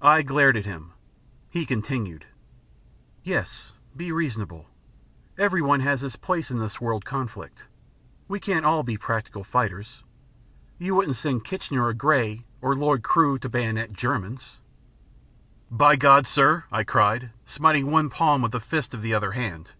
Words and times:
I 0.00 0.22
glared 0.22 0.56
at 0.56 0.64
him. 0.64 0.92
He 1.50 1.66
continued: 1.66 2.24
"Yes, 3.22 3.72
be 3.94 4.10
reasonable. 4.10 4.70
Everyone 5.36 5.80
has 5.80 6.00
his 6.00 6.16
place 6.16 6.50
in 6.50 6.58
this 6.60 6.80
World 6.80 7.04
conflict. 7.04 7.66
We 8.26 8.40
can't 8.40 8.64
all 8.64 8.82
be 8.82 8.96
practical 8.96 9.44
fighters. 9.44 10.02
You 10.78 10.94
wouldn't 10.94 11.18
set 11.18 11.44
Kitchener 11.44 11.84
or 11.84 11.92
Grey 11.92 12.46
or 12.62 12.74
Lord 12.74 13.02
Crewe 13.02 13.38
to 13.40 13.50
bayonet 13.50 13.92
Germans" 13.92 14.56
"By 15.70 15.94
God, 15.94 16.26
sir," 16.26 16.64
I 16.72 16.82
cried, 16.82 17.30
smiting 17.44 17.90
one 17.90 18.08
palm 18.08 18.40
with 18.40 18.52
the 18.52 18.60
fist 18.60 18.94
of 18.94 19.02
the 19.02 19.12
other 19.12 19.32
hand. 19.32 19.72